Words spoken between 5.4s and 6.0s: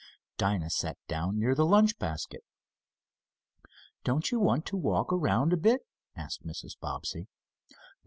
a bit?"